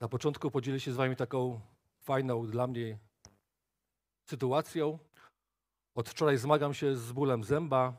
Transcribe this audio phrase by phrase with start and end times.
[0.00, 1.60] Na początku podzielę się z Wami taką
[2.02, 2.98] fajną dla mnie
[4.30, 4.98] sytuacją.
[5.94, 7.96] Od wczoraj zmagam się z bólem zęba.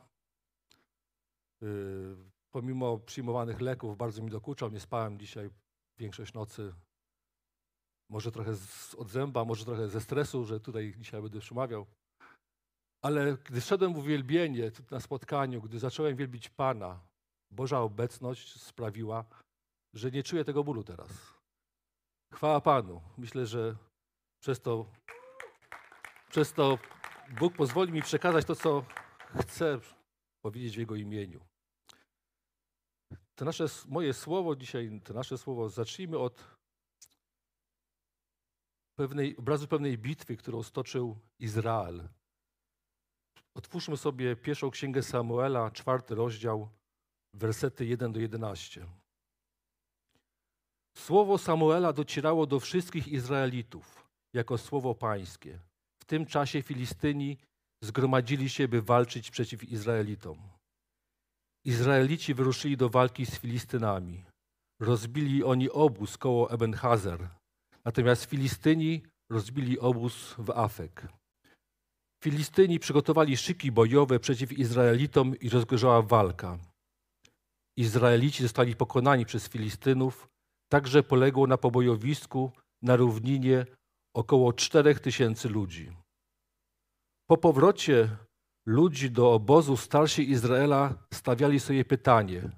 [1.61, 2.17] Yy,
[2.51, 4.69] pomimo przyjmowanych leków bardzo mi dokuczał.
[4.69, 5.49] Nie spałem dzisiaj
[5.97, 6.73] większość nocy.
[8.09, 11.85] Może trochę z, od zęba, może trochę ze stresu, że tutaj dzisiaj będę przemawiał.
[13.01, 16.99] Ale gdy szedłem w uwielbienie na spotkaniu, gdy zacząłem wielbić Pana,
[17.51, 19.25] Boża obecność sprawiła,
[19.93, 21.34] że nie czuję tego bólu teraz.
[22.35, 23.01] Chwała Panu.
[23.17, 23.75] Myślę, że
[24.39, 24.85] przez to,
[26.29, 26.77] przez to
[27.39, 28.85] Bóg pozwoli mi przekazać to, co
[29.41, 29.79] chcę
[30.41, 31.45] powiedzieć w Jego imieniu.
[33.35, 36.57] To nasze, moje słowo dzisiaj, to nasze słowo, zacznijmy od
[38.95, 42.09] pewnej, obrazu pewnej bitwy, którą stoczył Izrael.
[43.53, 46.69] Otwórzmy sobie pierwszą księgę Samuela, czwarty rozdział,
[47.33, 48.87] wersety 1 do 11.
[50.97, 55.59] Słowo Samuela docierało do wszystkich Izraelitów jako słowo pańskie.
[56.01, 57.37] W tym czasie Filistyni
[57.83, 60.37] zgromadzili się, by walczyć przeciw Izraelitom.
[61.65, 64.23] Izraelici wyruszyli do walki z Filistynami.
[64.81, 67.29] Rozbili oni obóz koło Ebenhazer,
[67.85, 71.07] natomiast Filistyni rozbili obóz w Afek.
[72.23, 76.59] Filistyni przygotowali szyki bojowe przeciw Izraelitom i rozgorzała walka.
[77.77, 80.27] Izraelici zostali pokonani przez Filistynów,
[80.69, 83.65] także poległo na pobojowisku na równinie
[84.15, 85.91] około czterech tysięcy ludzi.
[87.29, 88.17] Po powrocie
[88.67, 92.49] ludzi do obozu starsi Izraela stawiali sobie pytanie: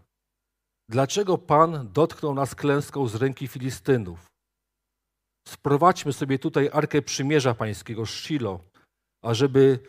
[0.90, 4.28] Dlaczego Pan dotknął nas klęską z ręki Filistynów?
[5.48, 8.60] Sprowadźmy sobie tutaj arkę przymierza pańskiego Shilo,
[9.24, 9.80] ażeby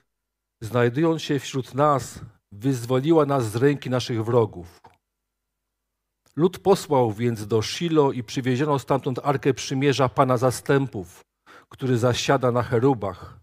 [0.62, 2.20] znajdując się wśród nas,
[2.53, 4.80] wyzwoliła nas z ręki naszych wrogów.
[6.39, 11.20] Lud posłał więc do Shilo i przywieziono stamtąd arkę przymierza Pana zastępów,
[11.69, 13.41] który zasiada na cherubach.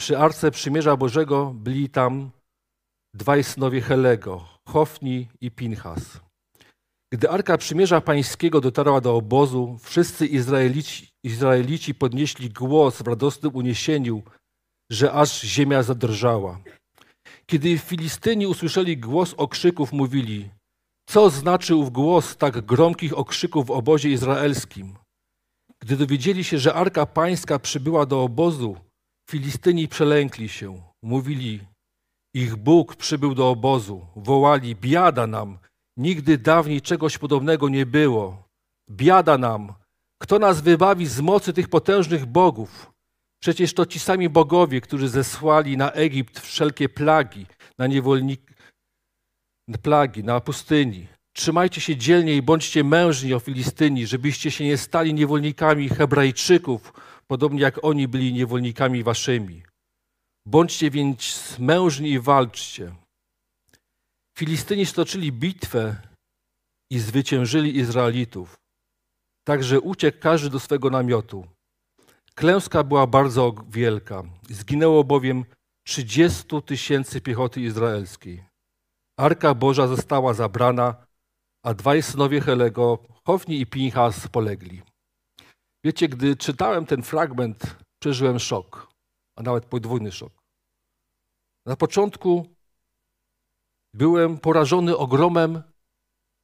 [0.00, 2.30] Przy arce przymierza Bożego byli tam
[3.14, 6.20] dwaj synowie Helego, Hofni i Pinchas.
[7.12, 14.22] Gdy arka przymierza pańskiego dotarła do obozu, wszyscy Izraelici, Izraelici podnieśli głos w radosnym uniesieniu,
[14.92, 16.60] że aż ziemia zadrżała.
[17.46, 20.50] Kiedy Filistyni usłyszeli głos okrzyków, mówili:
[21.06, 24.96] Co znaczył głos tak gromkich okrzyków w obozie izraelskim?
[25.80, 28.76] Gdy dowiedzieli się, że arka pańska przybyła do obozu,
[29.30, 30.82] Filistyni przelękli się.
[31.02, 31.60] Mówili:
[32.34, 34.06] Ich Bóg przybył do obozu.
[34.16, 35.58] Wołali: Biada nam!
[35.96, 38.48] Nigdy dawniej czegoś podobnego nie było.
[38.90, 39.72] Biada nam!
[40.22, 42.92] Kto nas wybawi z mocy tych potężnych bogów?
[43.42, 47.46] Przecież to ci sami bogowie, którzy zesłali na Egipt wszelkie plagi,
[47.78, 48.53] na niewolnik,
[49.82, 51.06] plagi, na pustyni.
[51.32, 56.92] Trzymajcie się dzielnie i bądźcie mężni o Filistyni, żebyście się nie stali niewolnikami Hebrajczyków,
[57.26, 59.62] podobnie jak oni byli niewolnikami waszymi.
[60.46, 62.94] Bądźcie więc mężni i walczcie.
[64.38, 65.96] Filistyni stoczyli bitwę
[66.90, 68.56] i zwyciężyli Izraelitów.
[69.46, 71.46] Także uciekł każdy do swego namiotu.
[72.34, 74.22] Klęska była bardzo wielka.
[74.48, 75.44] Zginęło bowiem
[75.86, 78.44] 30 tysięcy piechoty izraelskiej.
[79.16, 81.06] Arka Boża została zabrana,
[81.64, 84.82] a dwaj synowie Helego, Hofni i Pinchas, polegli.
[85.84, 88.92] Wiecie, gdy czytałem ten fragment, przeżyłem szok,
[89.38, 90.32] a nawet podwójny szok.
[91.66, 92.56] Na początku
[93.94, 95.62] byłem porażony ogromem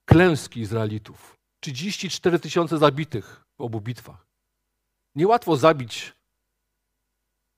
[0.08, 1.34] klęski Izraelitów.
[1.62, 4.26] 34 tysiące zabitych w obu bitwach.
[5.14, 6.12] Niełatwo zabić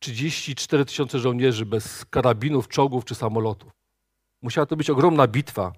[0.02, 3.81] 34 tysiące żołnierzy bez karabinów, czołgów czy samolotów.
[4.42, 5.72] Musiała to być ogromna bitwa.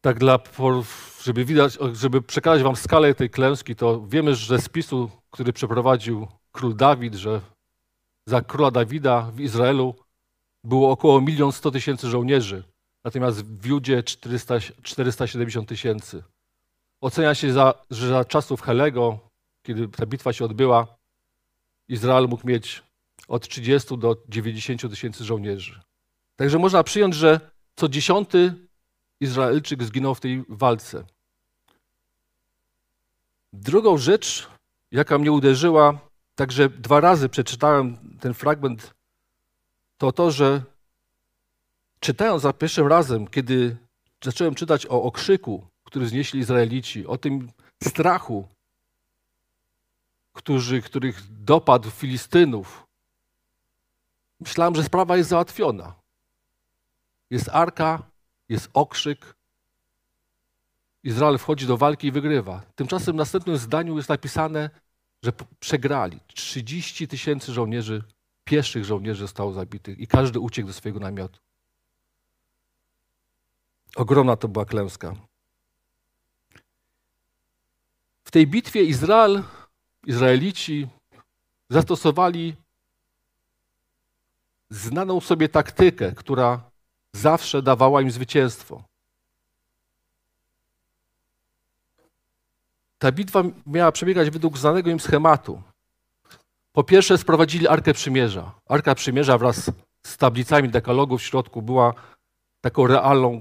[0.00, 0.38] Tak dla,
[1.22, 6.26] żeby widać, żeby przekazać wam skalę tej klęski, to wiemy, że z spisu, który przeprowadził
[6.52, 7.40] król Dawid, że
[8.26, 9.94] za króla Dawida w Izraelu
[10.64, 12.64] było około 1 100 tysięcy żołnierzy,
[13.04, 16.22] natomiast w Judzie 400, 470 tysięcy.
[17.00, 19.18] Ocenia się, za, że za czasów Helego,
[19.62, 20.86] kiedy ta bitwa się odbyła,
[21.88, 22.82] Izrael mógł mieć
[23.28, 25.80] od 30 do 90 tysięcy żołnierzy.
[26.40, 27.40] Także można przyjąć, że
[27.76, 28.54] co dziesiąty
[29.20, 31.04] Izraelczyk zginął w tej walce.
[33.52, 34.48] Drugą rzecz,
[34.90, 35.98] jaka mnie uderzyła,
[36.34, 38.94] także dwa razy przeczytałem ten fragment,
[39.98, 40.62] to to, że
[42.00, 43.76] czytając za pierwszym razem, kiedy
[44.24, 47.50] zacząłem czytać o okrzyku, który znieśli Izraelici, o tym
[47.82, 48.48] strachu,
[50.32, 52.86] którzy, których dopadł Filistynów,
[54.40, 55.99] myślałem, że sprawa jest załatwiona.
[57.30, 58.02] Jest arka,
[58.48, 59.34] jest okrzyk.
[61.04, 62.62] Izrael wchodzi do walki i wygrywa.
[62.74, 64.70] Tymczasem w następnym zdaniu jest napisane,
[65.22, 66.20] że przegrali.
[66.26, 68.02] 30 tysięcy żołnierzy,
[68.44, 71.40] pieszych żołnierzy zostało zabitych i każdy uciekł do swojego namiotu.
[73.96, 75.14] Ogromna to była klęska.
[78.24, 79.42] W tej bitwie Izrael,
[80.06, 80.88] Izraelici
[81.70, 82.56] zastosowali
[84.70, 86.69] znaną sobie taktykę, która
[87.12, 88.82] zawsze dawała im zwycięstwo.
[92.98, 95.62] Ta bitwa miała przebiegać według znanego im schematu.
[96.72, 98.52] Po pierwsze sprowadzili Arkę Przymierza.
[98.68, 99.70] Arka Przymierza wraz
[100.02, 101.94] z tablicami dekalogu w środku była
[102.60, 103.40] taką realną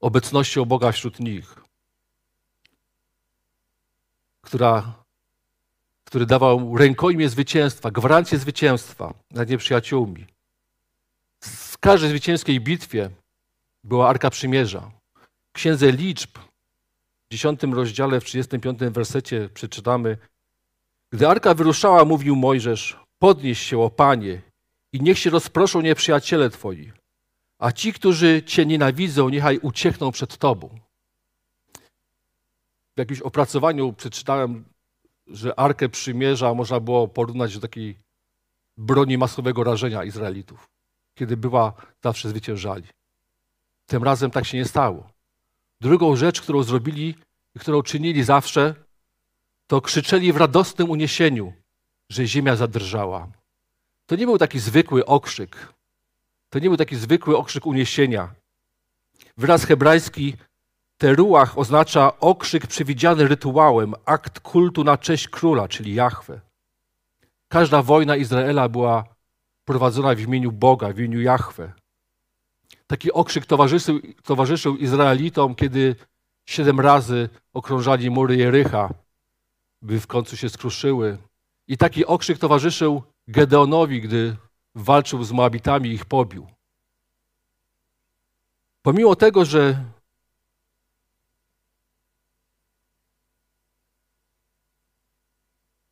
[0.00, 1.54] obecnością Boga wśród nich,
[4.40, 4.92] która,
[6.04, 10.26] który dawał rękojmie zwycięstwa, gwarancję zwycięstwa nad nieprzyjaciółmi.
[11.80, 13.10] Każdej zwycięskiej bitwie
[13.84, 14.90] była Arka Przymierza.
[15.48, 20.18] W Księdze Liczb w 10 rozdziale, w 35 wersecie przeczytamy
[21.12, 24.40] Gdy Arka wyruszała, mówił Mojżesz, podnieś się, o Panie,
[24.92, 26.92] i niech się rozproszą nieprzyjaciele Twoi,
[27.58, 30.68] a ci, którzy Cię nienawidzą, niechaj uciekną przed Tobą.
[32.96, 34.64] W jakimś opracowaniu przeczytałem,
[35.26, 37.96] że Arkę Przymierza można było porównać do takiej
[38.76, 40.69] broni masowego rażenia Izraelitów,
[41.20, 41.72] kiedy była
[42.02, 42.88] zawsze zwyciężali.
[43.86, 45.10] Tym razem tak się nie stało.
[45.80, 47.14] Drugą rzecz, którą zrobili
[47.54, 48.74] i którą czynili zawsze,
[49.66, 51.52] to krzyczeli w radosnym uniesieniu,
[52.08, 53.28] że ziemia zadrżała.
[54.06, 55.72] To nie był taki zwykły okrzyk.
[56.50, 58.34] To nie był taki zwykły okrzyk uniesienia.
[59.36, 60.36] Wyraz hebrajski
[60.98, 66.40] teruach oznacza okrzyk przewidziany rytuałem, akt kultu na cześć króla, czyli Jahwe.
[67.48, 69.04] Każda wojna Izraela była
[69.70, 71.72] prowadzona w imieniu Boga, w imieniu Jahwe.
[72.86, 75.96] Taki okrzyk towarzyszył, towarzyszył Izraelitom, kiedy
[76.46, 78.94] siedem razy okrążali mury Jericha,
[79.82, 81.18] by w końcu się skruszyły.
[81.68, 84.36] I taki okrzyk towarzyszył Gedeonowi, gdy
[84.74, 86.46] walczył z Moabitami i ich pobił.
[88.82, 89.84] Pomimo tego, że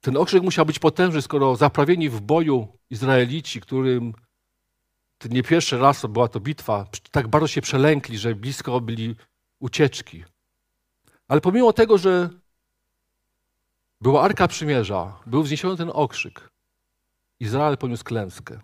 [0.01, 4.15] ten okrzyk musiał być potężny, skoro zaprawieni w boju Izraelici, którym
[5.31, 9.17] nie pierwszy raz była to bitwa, tak bardzo się przelękli, że blisko byli
[9.61, 10.25] ucieczki.
[11.29, 12.31] Ale pomimo tego, że
[14.01, 16.51] była Arka Przymierza, był wzniesiony ten okrzyk,
[17.41, 18.61] Izrael poniósł klęskę.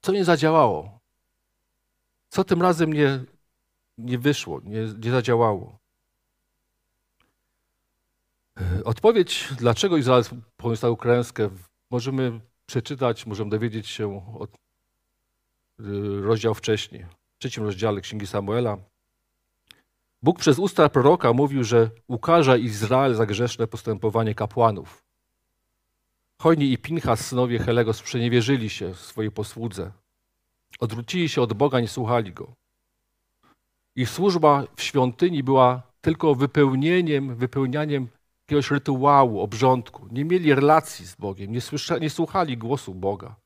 [0.00, 1.00] Co nie zadziałało?
[2.28, 3.24] Co tym razem nie,
[3.98, 5.78] nie wyszło, nie, nie zadziałało?
[8.84, 10.24] Odpowiedź, dlaczego Izrael
[10.74, 11.50] tę klęskę,
[11.90, 18.78] możemy przeczytać, możemy dowiedzieć się od y, rozdział wcześniej, w trzecim rozdziale Księgi Samuela.
[20.22, 25.02] Bóg przez usta proroka mówił, że ukaże Izrael za grzeszne postępowanie kapłanów.
[26.42, 29.92] Hojni i Pinchas, synowie Helego, sprzeniewierzyli się swojej posłudze.
[30.80, 32.52] Odwrócili się od Boga, nie słuchali Go.
[33.96, 38.08] Ich służba w świątyni była tylko wypełnieniem, wypełnianiem
[38.46, 40.08] jakiegoś rytuału, obrządku.
[40.10, 43.36] Nie mieli relacji z Bogiem, nie, słysza, nie słuchali głosu Boga.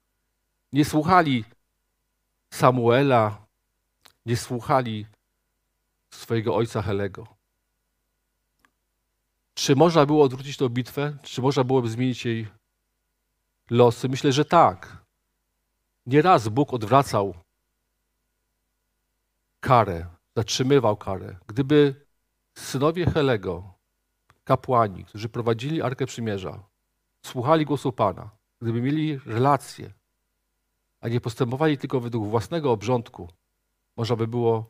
[0.73, 1.45] Nie słuchali
[2.51, 3.47] Samuela,
[4.27, 5.07] nie słuchali
[6.11, 7.27] swojego ojca Helego.
[9.55, 11.17] Czy można było odwrócić tę bitwę?
[11.23, 12.49] Czy można byłoby zmienić jej
[13.71, 14.09] losy?
[14.09, 14.97] Myślę, że tak.
[16.07, 17.35] Nieraz Bóg odwracał
[19.61, 21.37] karę, zatrzymywał karę.
[21.47, 22.07] Gdyby
[22.59, 23.80] synowie Helego,
[24.51, 26.63] kapłani, którzy prowadzili Arkę Przymierza,
[27.27, 28.31] słuchali głosu Pana,
[28.61, 29.93] gdyby mieli relacje,
[31.01, 33.29] a nie postępowali tylko według własnego obrządku,
[33.97, 34.65] można by było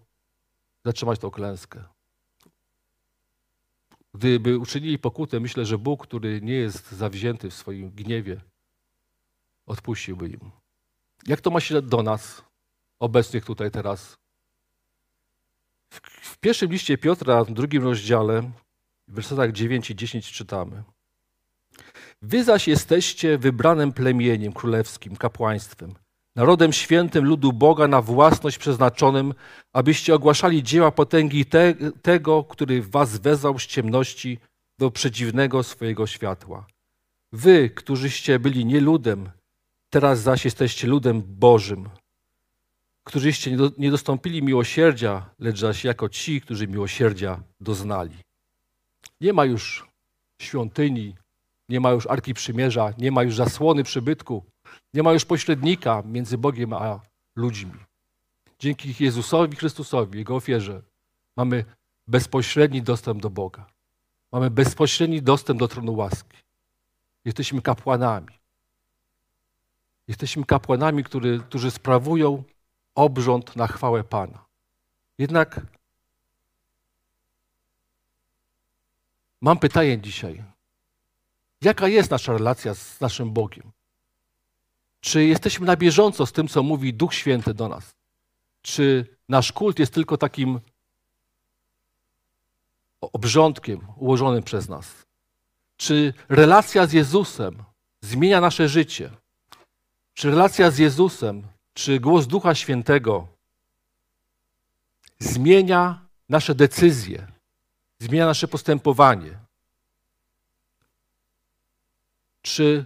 [0.85, 1.85] zatrzymać tą klęskę.
[4.15, 8.41] Gdyby uczynili pokutę, myślę, że Bóg, który nie jest zawzięty w swoim gniewie,
[9.67, 10.51] odpuściłby im.
[11.27, 12.45] Jak to ma się do nas,
[12.99, 14.19] obecnych tutaj teraz?
[15.91, 18.51] W, pierwszym liście Piotra, w drugim rozdziale,
[19.11, 20.83] w wersetach 9 i 10 czytamy.
[22.23, 25.95] Wy zaś jesteście wybranym plemieniem królewskim, kapłaństwem,
[26.37, 29.35] narodem świętym ludu Boga na własność przeznaczonym,
[29.73, 34.39] abyście ogłaszali dzieła potęgi te, tego, który was wezwał z ciemności
[34.79, 36.67] do przedziwnego swojego światła.
[37.33, 39.31] Wy, którzyście byli nie ludem,
[39.91, 41.89] teraz zaś jesteście ludem Bożym,
[43.05, 48.30] którzyście nie dostąpili miłosierdzia, lecz zaś jako ci, którzy miłosierdzia doznali.
[49.21, 49.89] Nie ma już
[50.43, 51.15] świątyni,
[51.69, 54.45] nie ma już Arki Przymierza, nie ma już zasłony przybytku,
[54.95, 57.01] nie ma już pośrednika między Bogiem a
[57.37, 57.73] ludźmi.
[58.59, 60.83] Dzięki Jezusowi Chrystusowi, Jego ofierze,
[61.37, 61.65] mamy
[62.07, 63.67] bezpośredni dostęp do Boga.
[64.33, 66.37] Mamy bezpośredni dostęp do tronu łaski.
[67.25, 68.39] Jesteśmy kapłanami.
[70.09, 72.43] Jesteśmy kapłanami, który, którzy sprawują
[72.95, 74.45] obrząd na chwałę Pana.
[75.19, 75.61] Jednak
[79.41, 80.45] mam pytanie dzisiaj.
[81.63, 83.73] Jaka jest nasza relacja z naszym Bogiem?
[85.01, 87.95] Czy jesteśmy na bieżąco z tym, co mówi Duch Święty do nas?
[88.63, 90.61] Czy nasz kult jest tylko takim
[93.01, 95.07] obrządkiem ułożonym przez nas?
[95.77, 97.63] Czy relacja z Jezusem
[98.01, 99.11] zmienia nasze życie?
[100.15, 101.43] Czy relacja z Jezusem,
[101.75, 103.29] czy głos Ducha Świętego
[105.19, 107.27] zmienia nasze decyzje,
[108.01, 109.39] zmienia nasze postępowanie?
[112.43, 112.85] Czy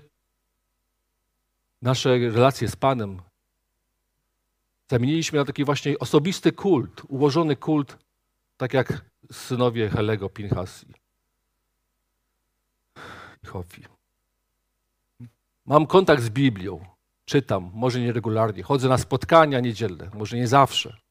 [1.83, 3.23] nasze relacje z Panem
[4.91, 7.99] zamieniliśmy na taki właśnie osobisty kult, ułożony kult,
[8.57, 10.85] tak jak synowie Helego, Pinchas
[13.43, 13.85] i Hofi.
[15.67, 16.87] Mam kontakt z Biblią,
[17.25, 21.04] czytam, może nieregularnie, chodzę na spotkania niedzielne, może nie zawsze.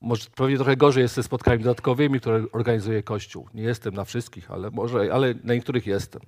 [0.00, 3.48] Może pewnie trochę gorzej jest ze spotkaniami dodatkowymi, które organizuje Kościół.
[3.54, 6.22] Nie jestem na wszystkich, ale może, ale na niektórych jestem.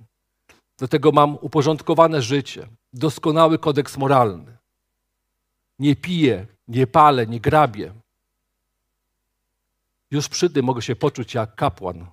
[0.77, 4.57] Do tego mam uporządkowane życie, doskonały kodeks moralny.
[5.79, 7.93] Nie piję, nie palę, nie grabię.
[10.11, 12.07] Już przy tym mogę się poczuć jak kapłan,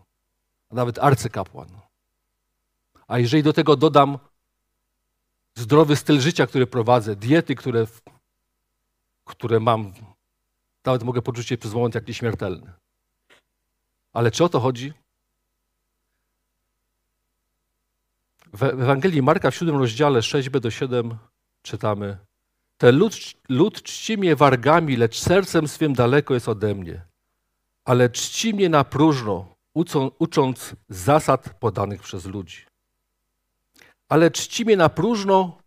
[0.70, 1.68] a nawet arcykapłan.
[3.06, 4.18] A jeżeli do tego dodam
[5.54, 7.86] zdrowy styl życia, który prowadzę, diety, które,
[9.24, 9.92] które mam,
[10.84, 12.72] nawet mogę poczuć się przez moment jak nieśmiertelny.
[14.12, 14.92] Ale czy o to chodzi?
[18.52, 21.18] W Ewangelii Marka w siódmym rozdziale 6b do 7
[21.62, 22.18] czytamy
[22.78, 23.14] Ten lud,
[23.48, 27.04] lud czci mnie wargami, lecz sercem swym daleko jest ode mnie.
[27.84, 32.66] Ale czci mnie na próżno, uczą, ucząc zasad podanych przez ludzi.
[34.08, 35.58] Ale czci mnie na próżno,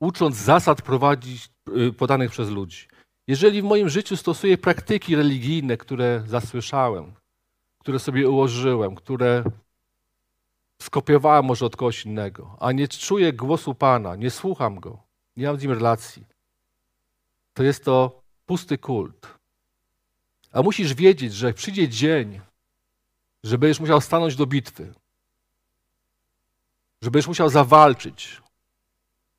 [0.00, 2.88] ucząc zasad prowadzić, y, podanych przez ludzi.
[3.26, 7.12] Jeżeli w moim życiu stosuję praktyki religijne, które zasłyszałem,
[7.78, 9.44] które sobie ułożyłem, które
[10.82, 14.98] skopiowałem może od kogoś innego, a nie czuję głosu Pana, nie słucham Go,
[15.36, 16.24] nie mam z Nim relacji,
[17.54, 19.38] to jest to pusty kult.
[20.52, 22.40] A musisz wiedzieć, że przyjdzie dzień,
[23.44, 24.94] że będziesz musiał stanąć do bitwy,
[27.02, 28.42] że będziesz musiał zawalczyć,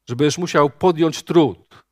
[0.10, 1.83] że będziesz musiał podjąć trud.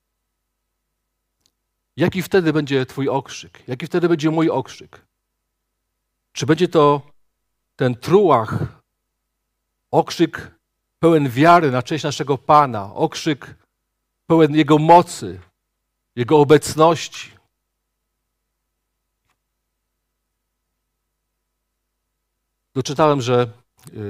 [2.02, 3.64] Jaki wtedy będzie Twój okrzyk?
[3.68, 5.06] Jaki wtedy będzie mój okrzyk?
[6.32, 7.02] Czy będzie to
[7.76, 8.82] ten trułach
[9.92, 10.52] Okrzyk
[11.00, 13.56] pełen wiary na cześć naszego Pana, okrzyk
[14.28, 15.40] pełen Jego mocy,
[16.16, 17.32] Jego obecności.
[22.74, 23.54] Doczytałem, że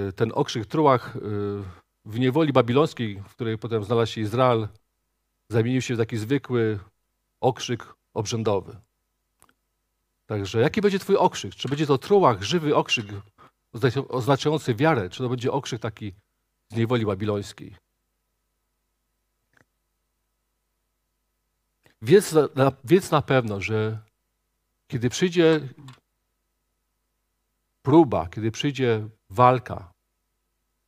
[0.10, 1.20] y, ten okrzyk trułach y,
[2.06, 4.68] w niewoli babilońskiej, w której potem znalazł się Izrael,
[5.50, 6.80] zamienił się w taki zwykły
[7.42, 8.78] okrzyk obrzędowy.
[10.26, 11.56] Także jaki będzie Twój okrzyk?
[11.56, 13.06] Czy będzie to trułach, żywy okrzyk
[14.10, 16.14] oznaczający wiarę, czy to będzie okrzyk taki
[16.70, 17.76] z niewoli babilońskiej.
[22.02, 24.00] Wiedz na, wiedz na pewno, że
[24.88, 25.60] kiedy przyjdzie
[27.82, 29.94] próba, kiedy przyjdzie walka,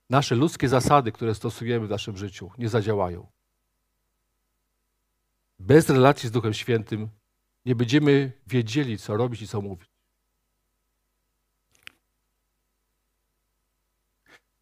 [0.10, 3.33] nasze ludzkie zasady, które stosujemy w naszym życiu, nie zadziałają.
[5.60, 7.10] Bez relacji z Duchem Świętym
[7.66, 9.90] nie będziemy wiedzieli, co robić i co mówić.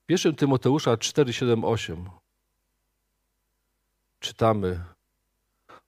[0.10, 2.10] 1 Tymoteusza 4, 7, 8
[4.20, 4.84] czytamy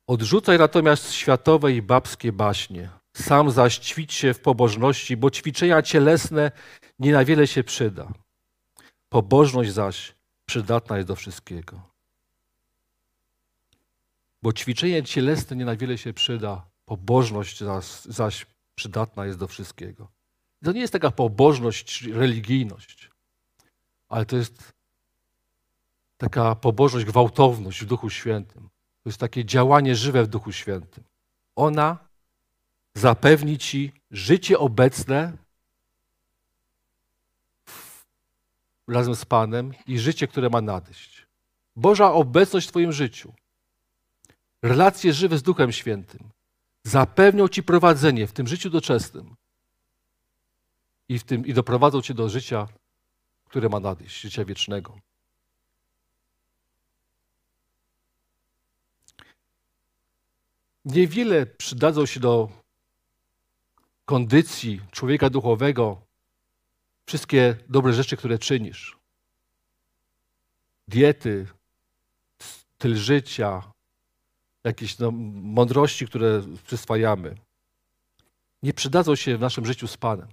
[0.07, 2.89] Odrzucaj natomiast światowe i babskie baśnie.
[3.13, 6.51] Sam zaś ćwicz się w pobożności, bo ćwiczenia cielesne
[7.00, 8.07] nie na wiele się przyda.
[9.10, 11.92] Pobożność zaś przydatna jest do wszystkiego.
[14.43, 18.45] Bo ćwiczenie cielesne nie na wiele się przyda, pobożność zaś, zaś
[18.75, 20.12] przydatna jest do wszystkiego.
[20.63, 23.13] To nie jest taka pobożność, religijność
[24.13, 24.73] ale to jest
[26.17, 28.69] taka pobożność, gwałtowność w Duchu Świętym.
[29.03, 31.03] To jest takie działanie żywe w Duchu Świętym.
[31.55, 31.97] Ona
[32.93, 35.33] zapewni ci życie obecne
[38.88, 41.27] razem z Panem i życie, które ma nadejść.
[41.75, 43.33] Boża obecność w Twoim życiu,
[44.63, 46.29] relacje żywe z Duchem Świętym
[46.84, 49.36] zapewnią Ci prowadzenie w tym życiu doczesnym
[51.10, 52.67] i, w tym, i doprowadzą Cię do życia
[53.53, 55.00] które ma nadejść, życia wiecznego.
[60.86, 62.50] Niewiele przydadzą się do
[64.05, 66.01] kondycji człowieka duchowego
[67.05, 68.98] wszystkie dobre rzeczy, które czynisz.
[70.88, 71.48] Diety,
[72.41, 73.72] styl życia,
[74.63, 75.12] jakieś no,
[75.43, 77.36] mądrości, które przyswajamy,
[78.63, 80.27] nie przydadzą się w naszym życiu z Panem.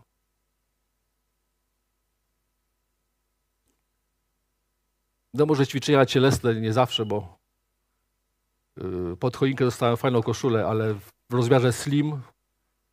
[5.34, 7.38] No może ćwiczenia cielesne nie zawsze, bo
[8.76, 12.20] yy, pod choinkę dostałem fajną koszulę, ale w rozmiarze slim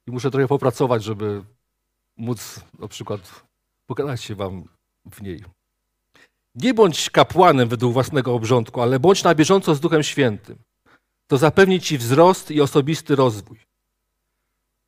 [0.08, 1.44] i muszę trochę popracować, żeby
[2.18, 3.46] móc na przykład
[3.86, 4.64] pokazać się wam
[5.12, 5.44] w niej.
[6.56, 10.58] Nie bądź kapłanem według własnego obrządku, ale bądź na bieżąco z Duchem Świętym.
[11.28, 13.58] To zapewni ci wzrost i osobisty rozwój.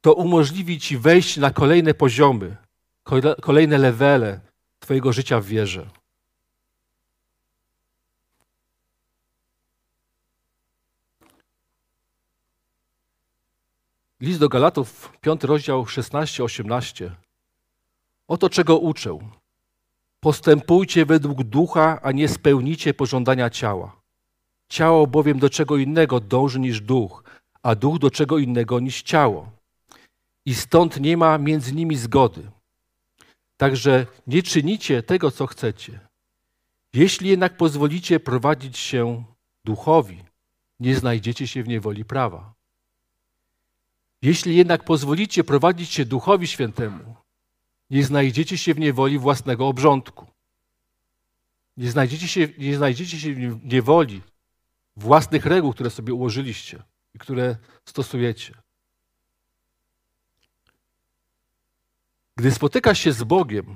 [0.01, 2.57] To umożliwi ci wejść na kolejne poziomy,
[3.41, 4.39] kolejne levele
[4.79, 5.89] Twojego życia w wierze.
[14.21, 17.11] List do Galatów, 5 rozdział 16-18.
[18.27, 19.19] Oto czego uczę.
[20.19, 23.98] Postępujcie według ducha, a nie spełnicie pożądania ciała.
[24.69, 27.23] Ciało bowiem do czego innego dąży niż duch,
[27.63, 29.51] a duch do czego innego niż ciało.
[30.45, 32.51] I stąd nie ma między nimi zgody.
[33.57, 35.99] Także nie czynicie tego, co chcecie.
[36.93, 39.23] Jeśli jednak pozwolicie prowadzić się
[39.65, 40.23] duchowi,
[40.79, 42.53] nie znajdziecie się w niewoli prawa.
[44.21, 47.15] Jeśli jednak pozwolicie prowadzić się duchowi świętemu,
[47.89, 50.25] nie znajdziecie się w niewoli własnego obrządku.
[51.77, 54.21] Nie znajdziecie się, nie znajdziecie się w niewoli
[54.99, 58.53] własnych reguł, które sobie ułożyliście i które stosujecie.
[62.37, 63.75] Gdy spotykasz się z Bogiem,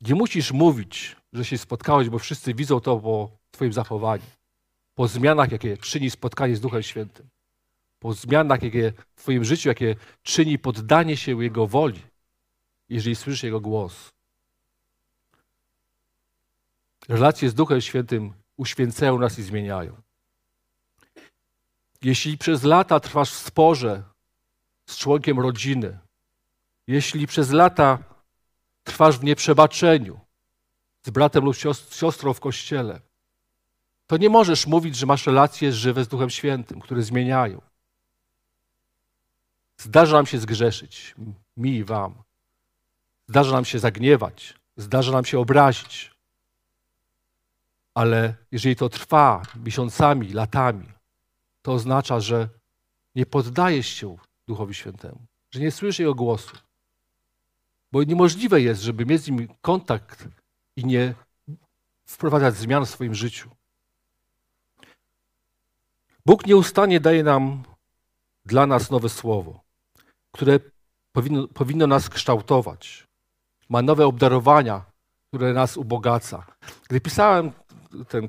[0.00, 4.22] nie musisz mówić, że się spotkałeś, bo wszyscy widzą to po Twoim zachowaniu,
[4.94, 7.28] po zmianach, jakie czyni spotkanie z Duchem Świętym,
[7.98, 12.00] po zmianach, jakie w Twoim życiu, jakie czyni poddanie się Jego woli
[12.92, 14.12] jeżeli słyszy Jego głos.
[17.08, 19.96] Relacje z Duchem Świętym uświęcają nas i zmieniają.
[22.02, 24.02] Jeśli przez lata trwasz w sporze
[24.86, 25.98] z członkiem rodziny,
[26.86, 27.98] jeśli przez lata
[28.84, 30.20] trwasz w nieprzebaczeniu
[31.02, 31.56] z bratem lub
[31.90, 33.00] siostrą w kościele,
[34.06, 37.60] to nie możesz mówić, że masz relacje żywe z Duchem Świętym, które zmieniają.
[39.76, 41.14] Zdarza nam się zgrzeszyć,
[41.56, 42.14] mi i wam.
[43.28, 46.10] Zdarza nam się zagniewać, zdarza nam się obrazić.
[47.94, 50.92] Ale jeżeli to trwa miesiącami, latami,
[51.62, 52.48] to oznacza, że
[53.14, 54.16] nie poddajesz się
[54.48, 55.18] Duchowi Świętemu,
[55.50, 56.56] że nie słyszysz Jego głosu.
[57.92, 60.28] Bo niemożliwe jest, żeby mieć z Nim kontakt
[60.76, 61.14] i nie
[62.06, 63.50] wprowadzać zmian w swoim życiu.
[66.26, 67.62] Bóg nieustannie daje nam
[68.44, 69.60] dla nas nowe słowo,
[70.32, 70.60] które
[71.12, 73.06] powinno, powinno nas kształtować
[73.72, 74.84] ma nowe obdarowania,
[75.28, 76.46] które nas ubogaca.
[76.88, 77.52] Gdy pisałem
[78.08, 78.28] ten,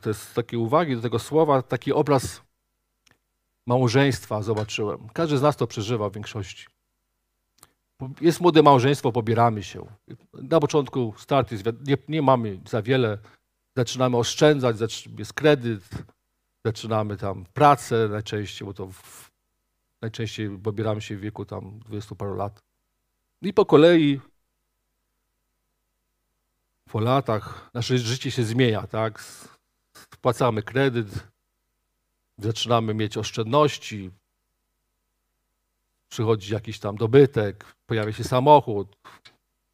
[0.00, 2.40] te takie uwagi do tego słowa, taki obraz
[3.66, 5.08] małżeństwa zobaczyłem.
[5.12, 6.66] Każdy z nas to przeżywa w większości.
[8.20, 9.86] Jest młode małżeństwo, pobieramy się.
[10.32, 13.18] Na początku start jest, nie, nie mamy za wiele,
[13.76, 15.88] zaczynamy oszczędzać, jest kredyt,
[16.64, 19.30] zaczynamy tam pracę najczęściej, bo to w,
[20.02, 22.62] najczęściej pobieramy się w wieku tam 20 paru lat.
[23.42, 24.20] I po kolei
[26.90, 29.24] po latach nasze życie się zmienia, tak?
[30.14, 31.08] Spłacamy kredyt,
[32.38, 34.10] zaczynamy mieć oszczędności,
[36.08, 38.96] przychodzi jakiś tam dobytek, pojawia się samochód,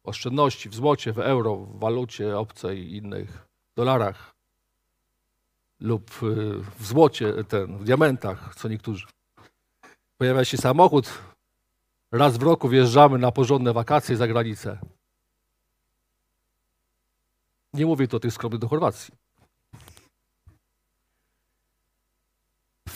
[0.03, 4.35] oszczędności w złocie, w euro, w walucie obcej innych dolarach
[5.79, 6.25] lub y,
[6.79, 9.07] w złocie, ten, w diamentach, co niektórzy.
[10.17, 11.09] Pojawia się samochód,
[12.11, 14.77] raz w roku wjeżdżamy na porządne wakacje za granicę.
[17.73, 19.20] Nie mówię to o tych skromnych do Chorwacji.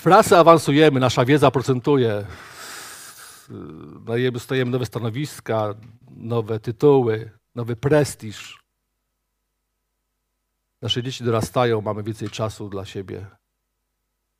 [0.05, 2.25] W pracy awansujemy, nasza wiedza procentuje,
[4.31, 5.73] dostajemy nowe stanowiska,
[6.17, 8.63] nowe tytuły, nowy prestiż.
[10.81, 13.25] Nasze dzieci dorastają, mamy więcej czasu dla siebie.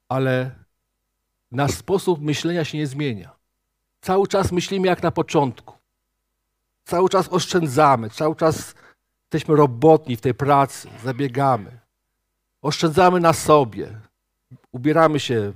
[0.10, 0.52] Ale
[1.52, 3.36] nasz sposób myślenia się nie zmienia.
[4.02, 5.74] Cały czas myślimy jak na początku.
[6.84, 8.76] Cały czas oszczędzamy, cały czas
[9.24, 11.80] Jesteśmy robotni w tej pracy, zabiegamy.
[12.62, 14.05] Oszczędzamy na sobie.
[14.76, 15.54] Ubieramy się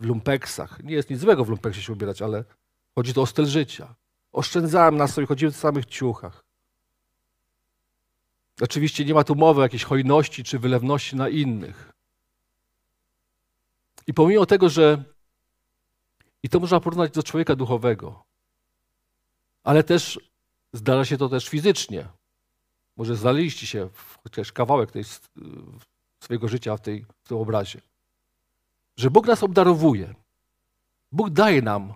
[0.00, 0.82] w lumpeksach.
[0.82, 2.44] Nie jest nic złego w lumpeksie się ubierać, ale
[2.94, 3.94] chodzi to o styl życia.
[4.32, 6.44] Oszczędzamy na sobie, chodzimy w samych ciuchach.
[8.60, 11.92] Oczywiście nie ma tu mowy o jakiejś hojności czy wylewności na innych.
[14.06, 15.04] I pomimo tego, że
[16.42, 18.24] i to można porównać do człowieka duchowego,
[19.64, 20.20] Ale też
[20.72, 22.08] zdarza się to też fizycznie.
[22.96, 25.04] Może znaleźliście się w chociaż kawałek tej,
[26.20, 27.91] swojego życia w, tej, w tym obrazie.
[28.96, 30.14] Że Bóg nas obdarowuje.
[31.12, 31.94] Bóg daje nam,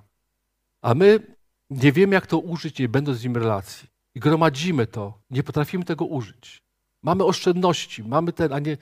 [0.83, 1.37] a my
[1.71, 3.89] nie wiemy, jak to użyć, nie będąc z nim relacji.
[4.15, 6.63] I gromadzimy to, nie potrafimy tego użyć.
[7.03, 8.77] Mamy oszczędności, mamy ten, a nie,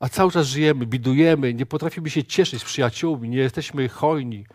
[0.00, 4.46] a cały czas żyjemy, bidujemy, nie potrafimy się cieszyć z przyjaciółmi, nie jesteśmy hojni,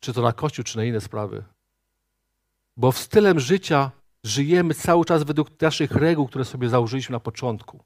[0.00, 1.44] czy to na kościół, czy na inne sprawy.
[2.76, 3.90] Bo w stylem życia
[4.24, 7.84] żyjemy cały czas według naszych reguł, które sobie założyliśmy na początku,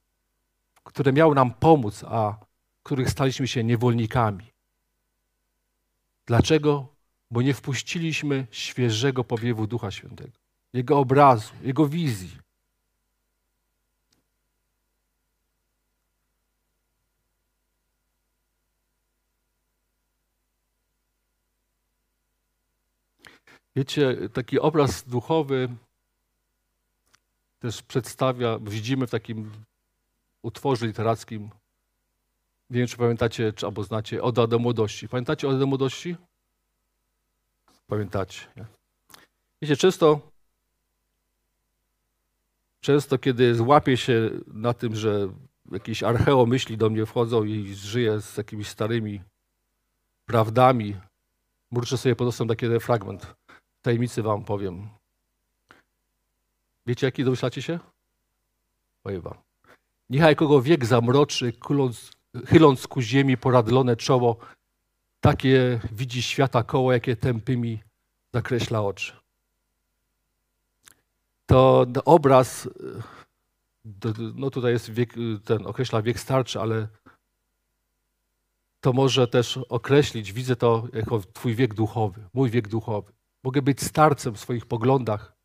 [0.84, 2.36] które miały nam pomóc, a
[2.82, 4.52] których staliśmy się niewolnikami.
[6.26, 6.94] Dlaczego?
[7.30, 10.38] Bo nie wpuściliśmy świeżego powiewu Ducha Świętego,
[10.72, 12.42] Jego obrazu, Jego wizji.
[23.76, 25.68] Wiecie, taki obraz duchowy
[27.58, 29.52] też przedstawia, widzimy w takim
[30.42, 31.50] utworze literackim,
[32.72, 35.08] nie wiem, czy pamiętacie, czy albo znacie, Oda do młodości.
[35.08, 36.16] Pamiętacie Oda do młodości?
[37.86, 38.46] Pamiętacie.
[38.56, 38.64] Nie?
[39.62, 40.20] Wiecie, często,
[42.80, 45.28] często kiedy złapię się na tym, że
[45.70, 49.22] jakieś archeo myśli do mnie wchodzą i żyję z jakimiś starymi
[50.26, 50.96] prawdami,
[51.70, 53.34] murczę sobie pod nosem taki fragment
[53.82, 54.88] tajemnicy wam powiem.
[56.86, 57.78] Wiecie, jaki domyślacie się?
[59.02, 59.34] Powiem wam.
[60.10, 62.10] Niechaj kogo wiek zamroczy, kuląc,
[62.46, 64.36] chyląc ku ziemi poradlone czoło,
[65.20, 67.82] takie widzi świata koło, jakie tępymi
[68.34, 69.12] zakreśla oczy.
[71.46, 72.68] To obraz,
[74.34, 75.14] no tutaj jest wiek,
[75.44, 76.88] ten określa wiek starczy, ale
[78.80, 83.12] to może też określić, widzę to jako twój wiek duchowy, mój wiek duchowy.
[83.42, 85.36] Mogę być starcem w swoich poglądach,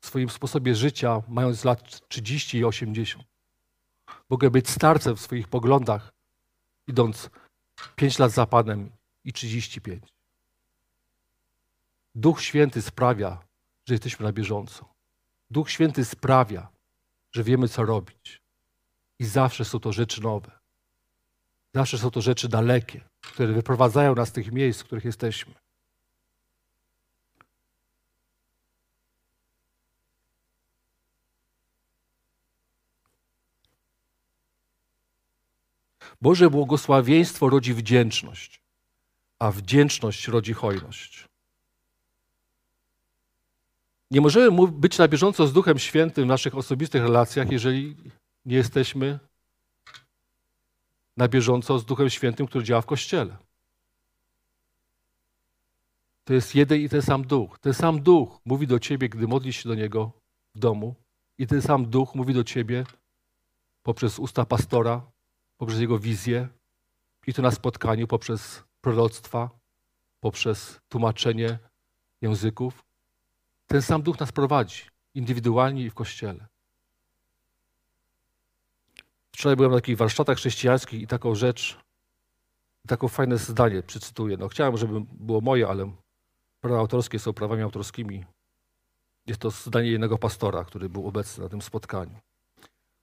[0.00, 3.24] w swoim sposobie życia, mając lat 30 i 80.
[4.30, 6.12] Mogę być starcem w swoich poglądach,
[6.86, 7.30] idąc
[7.96, 8.90] 5 lat za Panem
[9.24, 10.04] i 35.
[12.14, 13.38] Duch Święty sprawia,
[13.88, 14.94] że jesteśmy na bieżąco.
[15.50, 16.68] Duch Święty sprawia,
[17.32, 18.42] że wiemy, co robić.
[19.18, 20.60] I zawsze są to rzeczy nowe.
[21.74, 25.54] Zawsze są to rzeczy dalekie, które wyprowadzają nas z tych miejsc, w których jesteśmy.
[36.20, 38.62] Boże błogosławieństwo rodzi wdzięczność,
[39.38, 41.28] a wdzięczność rodzi hojność.
[44.10, 47.96] Nie możemy być na bieżąco z Duchem Świętym w naszych osobistych relacjach, jeżeli
[48.44, 49.18] nie jesteśmy
[51.16, 53.36] na bieżąco z Duchem Świętym, który działa w Kościele.
[56.24, 57.58] To jest jeden i ten sam Duch.
[57.58, 60.12] Ten sam Duch mówi do ciebie, gdy modlisz się do Niego
[60.54, 60.94] w domu,
[61.38, 62.84] i ten sam Duch mówi do ciebie
[63.82, 65.09] poprzez usta pastora,
[65.60, 66.48] poprzez Jego wizję
[67.26, 69.50] i to na spotkaniu poprzez proroctwa,
[70.20, 71.58] poprzez tłumaczenie
[72.20, 72.84] języków.
[73.66, 74.82] Ten sam Duch nas prowadzi,
[75.14, 76.46] indywidualnie i w Kościele.
[79.32, 81.78] Wczoraj byłem na takich warsztatach chrześcijańskich i taką rzecz,
[82.86, 84.36] taką fajne zdanie przecytuję.
[84.36, 85.92] No, chciałem, żeby było moje, ale
[86.60, 88.24] prawa autorskie są prawami autorskimi.
[89.26, 92.20] Jest to zdanie jednego pastora, który był obecny na tym spotkaniu.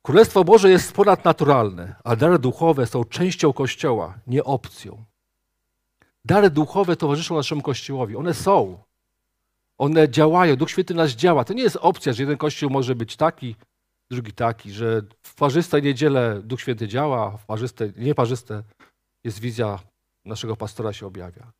[0.07, 5.05] Królestwo Boże jest ponadnaturalne, a dary duchowe są częścią Kościoła, nie opcją.
[6.25, 8.15] Dary duchowe towarzyszą naszemu Kościołowi.
[8.15, 8.77] One są.
[9.77, 10.55] One działają.
[10.55, 11.43] Duch Święty nas działa.
[11.43, 13.55] To nie jest opcja, że jeden Kościół może być taki,
[14.11, 18.63] drugi taki, że w parzystej niedzielę Duch Święty działa, w parzyste, nieparzyste
[19.23, 19.79] jest wizja
[20.25, 21.51] naszego pastora się objawia.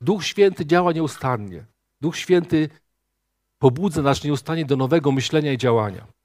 [0.00, 1.64] Duch Święty działa nieustannie.
[2.00, 2.68] Duch Święty
[3.58, 6.17] pobudza nas nieustannie do nowego myślenia i działania.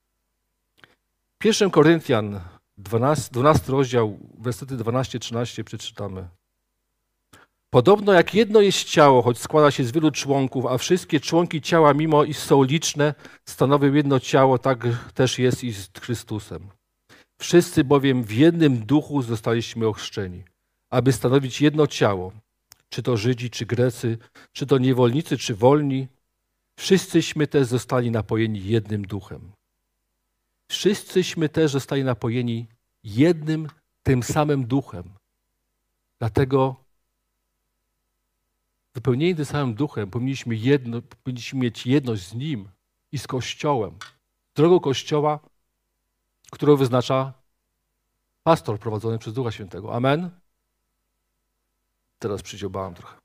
[1.43, 2.39] 1 Koryntian,
[2.77, 6.27] 12, 12 rozdział, wersety 12-13 przeczytamy.
[7.69, 11.93] Podobno jak jedno jest ciało, choć składa się z wielu członków, a wszystkie członki ciała,
[11.93, 13.13] mimo iż są liczne,
[13.45, 16.67] stanowią jedno ciało, tak też jest i z Chrystusem.
[17.39, 20.43] Wszyscy bowiem w jednym duchu zostaliśmy ochrzczeni,
[20.89, 22.31] aby stanowić jedno ciało,
[22.89, 24.17] czy to Żydzi, czy Grecy,
[24.51, 26.07] czy to niewolnicy, czy wolni.
[26.79, 29.51] Wszyscyśmy też zostali napojeni jednym duchem.
[30.73, 32.67] Wszyscyśmy też zostali napojeni
[33.03, 33.67] jednym,
[34.03, 35.03] tym samym duchem.
[36.19, 36.75] Dlatego
[38.95, 42.69] wypełnieni tym samym duchem powinniśmy, jedno, powinniśmy mieć jedność z Nim
[43.11, 43.97] i z Kościołem.
[44.55, 45.39] Drogą Kościoła,
[46.51, 47.33] którą wyznacza
[48.43, 49.95] pastor prowadzony przez Ducha Świętego.
[49.95, 50.29] Amen?
[52.19, 53.17] Teraz przydziobałem trochę.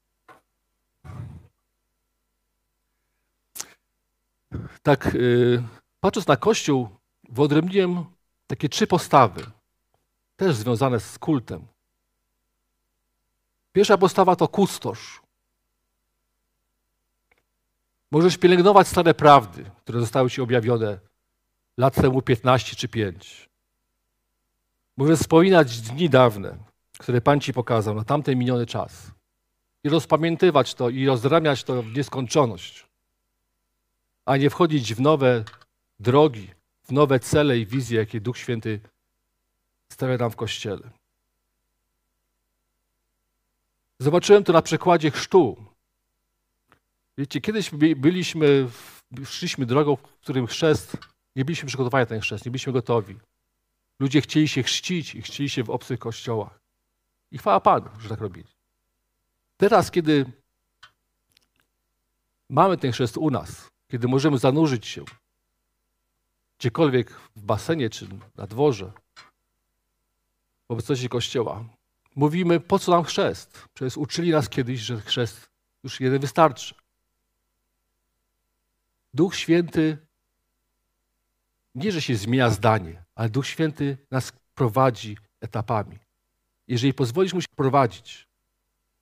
[4.83, 5.63] tak y,
[6.01, 6.98] patrząc na Kościół,
[7.29, 8.05] wyodrębniłem
[8.47, 9.47] takie trzy postawy,
[10.37, 11.67] też związane z kultem.
[13.73, 15.23] Pierwsza postawa to kustosz.
[18.11, 20.99] Możesz pielęgnować stare prawdy, które zostały ci objawione
[21.77, 23.49] lat temu 15 czy 5.
[24.97, 26.59] Możesz wspominać dni dawne,
[26.99, 29.11] które Pan ci pokazał na tamten miniony czas.
[29.85, 32.87] I rozpamiętywać to i rozramiać to w nieskończoność.
[34.25, 35.45] A nie wchodzić w nowe
[36.01, 36.51] drogi,
[36.88, 38.81] w nowe cele i wizje, jakie Duch Święty
[39.92, 40.90] stawia nam w Kościele.
[43.98, 45.64] Zobaczyłem to na przykładzie chrztu.
[47.18, 48.68] Wiecie, kiedyś byliśmy,
[49.24, 50.96] szliśmy drogą, w którym chrzest,
[51.37, 53.18] nie byliśmy przygotowani na ten chrzest, nie byliśmy gotowi.
[54.01, 56.61] Ludzie chcieli się chrzcić i chcieli się w obcych kościołach.
[57.33, 58.48] I chwała Panu, że tak robili.
[59.57, 60.24] Teraz, kiedy
[62.48, 65.05] mamy ten chrzest u nas, kiedy możemy zanurzyć się
[66.59, 68.92] gdziekolwiek w basenie czy na dworze,
[70.68, 71.64] w obecności Kościoła,
[72.16, 73.68] mówimy, po co nam chrzest?
[73.75, 75.51] Przecież uczyli nas kiedyś, że chrzest
[75.85, 76.75] już jeden wystarczy.
[79.14, 79.99] Duch Święty
[81.75, 85.99] nie, że się zmienia zdanie, ale Duch Święty nas prowadzi etapami.
[86.68, 88.29] Jeżeli pozwolisz mu się prowadzić,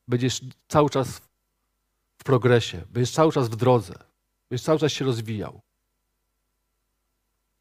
[0.09, 1.21] będziesz cały czas
[2.19, 3.95] w progresie, będziesz cały czas w drodze,
[4.51, 5.61] będziesz cały czas się rozwijał.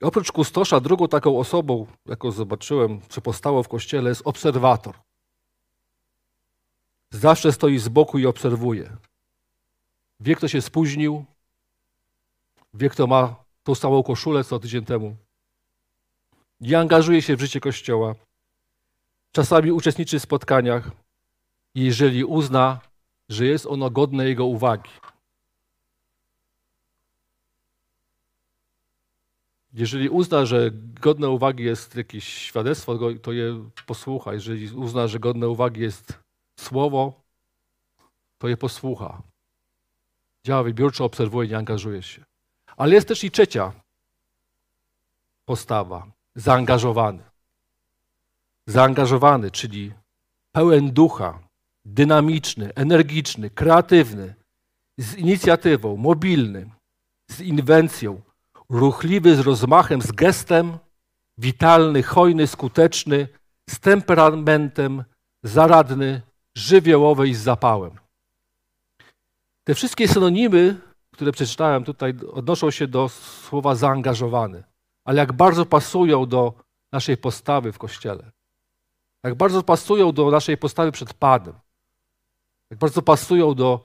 [0.06, 4.96] Oprócz kustosza, drugą taką osobą, jaką zobaczyłem, czy postało w kościele, jest obserwator.
[7.12, 8.98] Zawsze stoi z boku i obserwuje.
[10.20, 11.26] Wie, kto się spóźnił,
[12.74, 15.16] wie, kto ma tą samą koszulę co tydzień temu.
[16.62, 18.16] Nie angażuje się w życie Kościoła.
[19.32, 20.92] Czasami uczestniczy w spotkaniach,
[21.76, 22.80] jeżeli uzna,
[23.30, 24.90] że jest ono godne jego uwagi.
[29.76, 34.34] Jeżeli uzna, że godne uwagi jest jakieś świadectwo, to je posłucha.
[34.34, 36.20] Jeżeli uzna, że godne uwagi jest
[36.60, 37.22] słowo,
[38.38, 39.22] to je posłucha.
[40.44, 42.26] Działa wybiórczo, obserwuje, nie angażuje się.
[42.78, 43.72] Ale jest też i trzecia
[45.46, 47.24] postawa zaangażowany.
[48.68, 49.92] Zaangażowany, czyli
[50.52, 51.40] pełen ducha,
[51.86, 54.36] dynamiczny, energiczny, kreatywny,
[54.98, 56.70] z inicjatywą, mobilny,
[57.28, 58.22] z inwencją,
[58.70, 60.78] ruchliwy z rozmachem, z gestem,
[61.38, 63.28] witalny, hojny, skuteczny,
[63.70, 65.04] z temperamentem,
[65.44, 66.22] zaradny,
[66.56, 67.92] żywiołowy i z zapałem.
[69.64, 74.64] Te wszystkie synonimy, które przeczytałem tutaj, odnoszą się do słowa zaangażowany,
[75.06, 76.54] ale jak bardzo pasują do
[76.92, 78.32] naszej postawy w Kościele.
[79.24, 81.54] Jak bardzo pasują do naszej postawy przed Panem.
[82.70, 83.84] Jak bardzo pasują do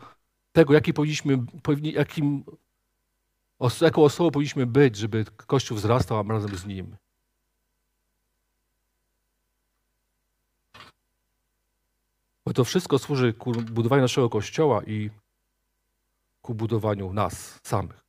[0.53, 1.38] tego, jaki powinniśmy,
[1.83, 2.45] jakim
[3.81, 6.96] jaką osobą powinniśmy być, żeby Kościół wzrastał, a razem z Nim.
[12.44, 15.11] Bo to wszystko służy ku budowaniu naszego Kościoła i
[16.42, 18.05] ku budowaniu nas samych.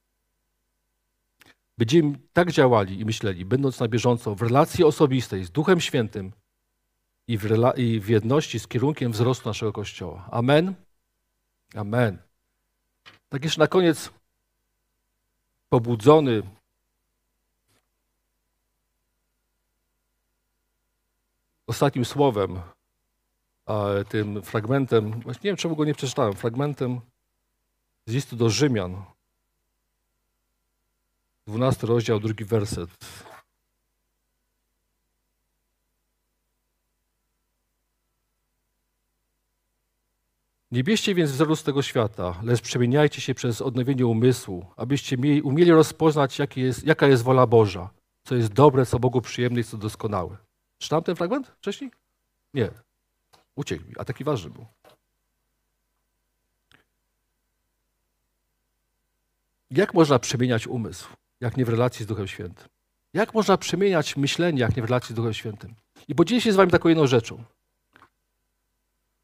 [1.77, 6.31] Będziemy tak działali i myśleli, będąc na bieżąco w relacji osobistej z Duchem Świętym
[7.27, 10.27] i w, i w jedności z kierunkiem wzrostu naszego Kościoła.
[10.31, 10.73] Amen?
[11.75, 12.17] Amen.
[13.29, 14.11] Tak jeszcze na koniec
[15.71, 16.43] pobudzony
[21.67, 22.61] ostatnim słowem,
[24.09, 27.01] tym fragmentem, właśnie nie wiem, czemu go nie przeczytałem, fragmentem
[28.05, 29.03] z listu do Rzymian,
[31.47, 32.89] 12 rozdział, drugi werset.
[40.71, 45.41] Nie bierzcie więc wzoru z tego świata, lecz przemieniajcie się przez odnowienie umysłu, abyście mieli,
[45.41, 47.89] umieli rozpoznać, jest, jaka jest wola Boża,
[48.23, 50.37] co jest dobre, co Bogu przyjemne i co doskonałe.
[50.77, 51.91] Czytałem ten fragment wcześniej?
[52.53, 52.69] Nie.
[53.55, 54.65] Uciekł mi, a taki ważny był.
[59.71, 61.07] Jak można przemieniać umysł,
[61.39, 62.67] jak nie w relacji z Duchem Świętym?
[63.13, 65.75] Jak można przemieniać myślenie, jak nie w relacji z Duchem Świętym?
[66.07, 67.43] I podzielę się z wami taką jedną rzeczą.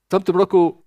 [0.06, 0.84] W tamtym roku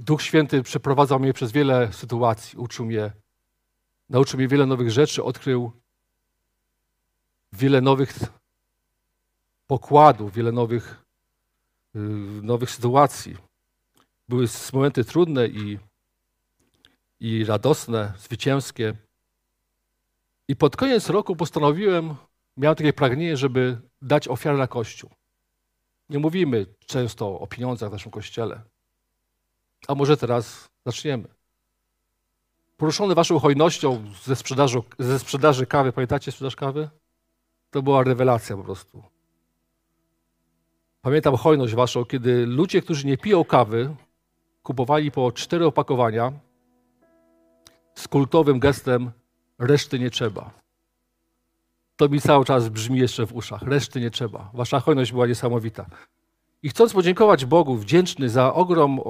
[0.00, 3.12] Duch Święty przeprowadzał mnie przez wiele sytuacji, uczył mnie,
[4.08, 5.72] nauczył mnie wiele nowych rzeczy, odkrył
[7.52, 8.18] wiele nowych
[9.66, 11.04] pokładów, wiele nowych,
[11.94, 12.02] yy,
[12.42, 13.36] nowych sytuacji.
[14.28, 15.78] Były momenty trudne i,
[17.20, 18.96] i radosne, zwycięskie.
[20.48, 22.14] I pod koniec roku postanowiłem,
[22.56, 25.10] miałem takie pragnienie, żeby dać ofiarę na Kościół.
[26.08, 28.62] Nie mówimy często o pieniądzach w naszym Kościele.
[29.88, 31.28] A może teraz zaczniemy.
[32.76, 36.88] poruszony waszą hojnością ze sprzedaży, ze sprzedaży kawy, pamiętacie sprzedaż kawy?
[37.70, 39.02] To była rewelacja po prostu.
[41.02, 43.96] Pamiętam hojność waszą, kiedy ludzie, którzy nie piją kawy,
[44.62, 46.32] kupowali po cztery opakowania
[47.94, 49.10] z kultowym gestem
[49.58, 50.50] reszty nie trzeba.
[51.96, 53.62] To mi cały czas brzmi jeszcze w uszach.
[53.62, 54.50] Reszty nie trzeba.
[54.54, 55.86] Wasza hojność była niesamowita.
[56.62, 59.00] I chcąc podziękować Bogu, wdzięczny za ogrom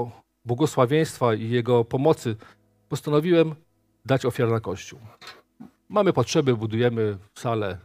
[0.46, 2.36] błogosławieństwa i Jego pomocy,
[2.88, 3.54] postanowiłem
[4.04, 4.98] dać ofiarę na Kościół.
[5.88, 7.78] Mamy potrzeby, budujemy salę,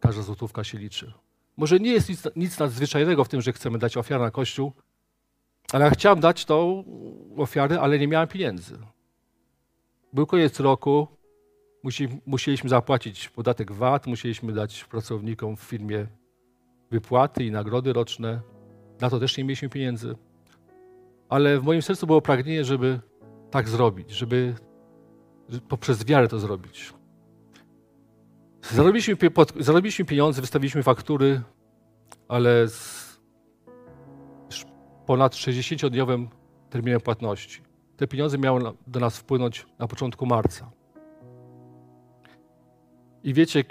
[0.00, 1.12] każda złotówka się liczy.
[1.56, 4.72] Może nie jest nic, nic nadzwyczajnego w tym, że chcemy dać ofiarę na Kościół,
[5.72, 6.84] ale ja chciałem dać tą
[7.36, 8.78] ofiarę, ale nie miałem pieniędzy.
[10.12, 11.08] Był koniec roku,
[11.82, 16.06] musi, musieliśmy zapłacić podatek VAT, musieliśmy dać pracownikom w firmie
[16.90, 18.40] wypłaty i nagrody roczne.
[19.00, 20.14] Na to też nie mieliśmy pieniędzy.
[21.32, 23.00] Ale w moim sercu było pragnienie, żeby
[23.50, 24.54] tak zrobić, żeby
[25.68, 26.92] poprzez wiarę to zrobić.
[28.62, 29.16] Zarobiliśmy,
[29.60, 31.42] zarobiliśmy pieniądze, wystawiliśmy faktury,
[32.28, 33.18] ale z
[35.06, 36.26] ponad 60-dniowym
[36.70, 37.62] terminem płatności.
[37.96, 40.70] Te pieniądze miały do nas wpłynąć na początku marca.
[43.24, 43.64] I wiecie,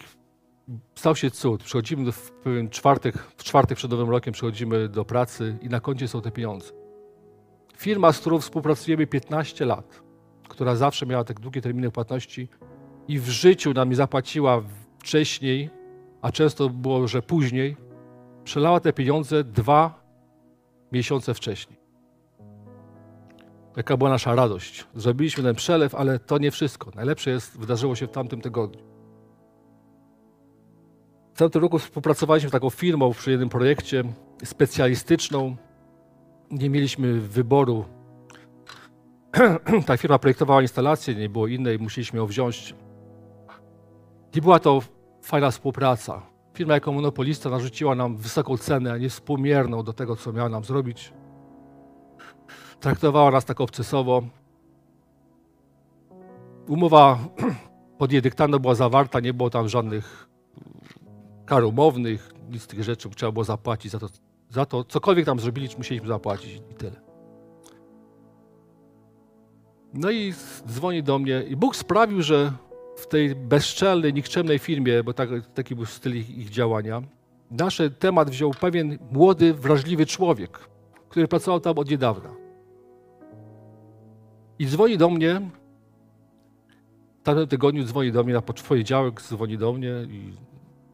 [0.96, 1.64] stał się cud.
[1.64, 2.32] Przychodzimy w
[2.70, 6.81] czwartek, w czwartek przed Nowym Rokiem przychodzimy do pracy i na koncie są te pieniądze.
[7.82, 10.02] Firma, z którą współpracujemy 15 lat,
[10.50, 12.48] która zawsze miała tak długie terminy płatności
[13.08, 14.62] i w życiu nam zapłaciła
[15.00, 15.70] wcześniej,
[16.22, 17.78] a często było, że później,
[18.44, 20.04] przelała te pieniądze dwa
[20.92, 21.80] miesiące wcześniej.
[23.78, 24.88] Jaka była nasza radość.
[24.96, 26.92] Zrobiliśmy ten przelew, ale to nie wszystko.
[26.96, 28.82] Najlepsze jest, wydarzyło się w tamtym tygodniu.
[31.34, 34.04] W tamtym roku współpracowaliśmy z taką firmą przy jednym projekcie
[34.44, 35.56] specjalistyczną.
[36.52, 37.86] Nie mieliśmy wyboru.
[39.88, 42.76] Ta firma projektowała instalację, nie było innej, musieliśmy ją wziąć.
[44.36, 44.82] I była to
[45.22, 46.22] fajna współpraca.
[46.54, 51.14] Firma jako monopolista narzuciła nam wysoką cenę, niewspółmierną do tego, co miała nam zrobić.
[52.80, 54.22] Traktowała nas tak obcesowo.
[56.68, 57.20] Umowa
[58.00, 60.30] pod jej dyktando była zawarta, nie było tam żadnych
[61.46, 64.08] kar umownych, nic z tych rzeczy, trzeba było zapłacić za to,
[64.52, 67.02] za to cokolwiek tam zrobili, musieliśmy zapłacić i tyle.
[69.94, 70.34] No i
[70.68, 72.52] dzwoni do mnie i Bóg sprawił, że
[72.96, 77.02] w tej bezczelnej, nikczemnej firmie, bo tak, taki był styl ich, ich działania,
[77.52, 80.60] nasz temat wziął pewien młody, wrażliwy człowiek,
[81.10, 82.30] który pracował tam od niedawna.
[84.60, 85.42] I dzwoni do mnie,
[87.20, 90.34] w tamtym tygodniu dzwoni do mnie na poniedziałek, dzwoni do mnie i,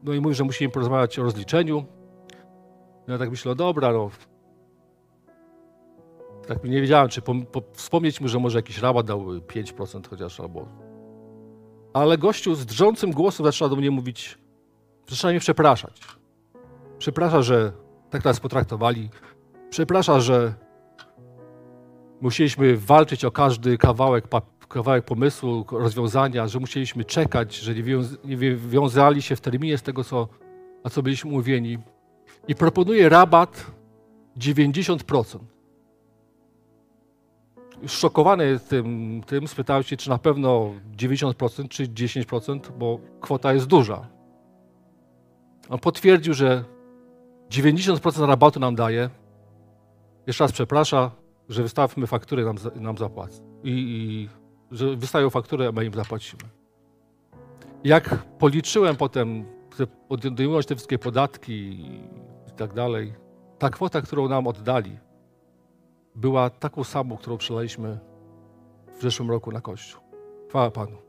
[0.02, 1.84] no i mówi, że musimy porozmawiać o rozliczeniu.
[3.08, 4.10] Ja tak myślę, dobra, no.
[6.46, 10.40] Tak nie wiedziałem, czy po, po, wspomnieć mu, że może jakiś rabat dał 5% chociaż,
[10.40, 10.88] albo
[11.92, 14.38] ale gościu z drżącym głosem zaczyna do mnie mówić,
[15.08, 16.00] zaczyna mnie przepraszać.
[16.98, 17.72] Przeprasza, że
[18.10, 19.10] tak nas potraktowali.
[19.70, 20.54] Przeprasza, że
[22.20, 24.24] musieliśmy walczyć o każdy kawałek,
[24.68, 27.82] kawałek pomysłu, rozwiązania, że musieliśmy czekać, że nie,
[28.24, 30.28] nie wiązali się w terminie z tego, co,
[30.84, 31.78] na co byliśmy umówieni.
[32.48, 33.66] I proponuje rabat
[34.38, 35.38] 90%
[37.86, 44.08] szokowany tym, tym, spytałem się, czy na pewno 90% czy 10%, bo kwota jest duża.
[45.68, 46.64] On potwierdził, że
[47.50, 49.10] 90% rabatu nam daje.
[50.26, 51.10] Jeszcze raz przeprasza,
[51.48, 53.42] że wystawmy fakturę nam, nam zapłacą.
[53.64, 54.28] I, I,
[54.76, 56.42] że wystawią fakturę, a my im zapłacimy.
[57.84, 59.44] Jak policzyłem potem,
[60.08, 61.84] odejmując te wszystkie podatki
[62.58, 63.14] tak dalej,
[63.58, 64.98] ta kwota, którą nam oddali,
[66.14, 67.98] była taką samą, którą przelaliśmy
[68.98, 70.00] w zeszłym roku na Kościół.
[70.48, 71.07] Chwała Panu.